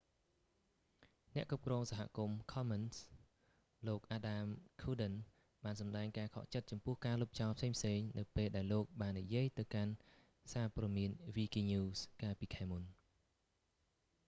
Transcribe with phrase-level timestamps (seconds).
[1.35, 4.45] អ្នកគ្រប់គ្រងសហគមន៍ ខំមិនស៍ commons លោក អាដាម
[4.81, 9.91] ឃួរដិន adam cuerden បានសម្តែងការខកចិត្តចំពោះការលុបចោលផ្សេងៗ នៅពេលដែលលោកបាននិយាយទៅកាន់
[10.53, 12.83] សារព៍ត៌មានវីគីញូស wikinews កាលពីខែមុន